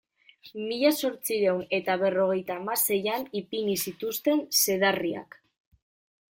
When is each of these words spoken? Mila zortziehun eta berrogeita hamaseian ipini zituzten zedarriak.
Mila 0.69 0.91
zortziehun 1.01 1.59
eta 1.79 1.97
berrogeita 2.05 2.57
hamaseian 2.61 3.29
ipini 3.43 3.79
zituzten 3.87 4.45
zedarriak. 4.65 5.41